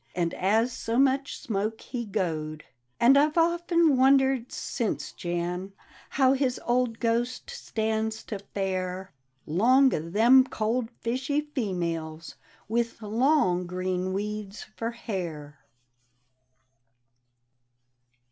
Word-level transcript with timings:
And 0.15 0.33
as 0.33 0.73
so 0.73 0.97
much 0.97 1.37
smoke 1.37 1.79
he 1.81 2.05
goed; 2.05 2.63
And 2.99 3.15
I've 3.19 3.37
often 3.37 3.97
wondered 3.97 4.51
since, 4.51 5.11
Jan, 5.11 5.73
How 6.09 6.33
his 6.33 6.59
old 6.65 6.99
ghost 6.99 7.51
stands 7.51 8.23
to 8.23 8.39
fare 8.39 9.13
Long 9.45 9.93
o' 9.93 10.09
them 10.09 10.43
cold 10.47 10.89
fishy 11.01 11.41
females 11.41 12.33
With 12.67 12.99
long 13.03 13.67
green 13.67 14.11
weeds 14.11 14.63
for 14.75 14.89
hair." 14.89 15.59